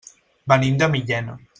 [0.53, 1.41] Venim de Millena.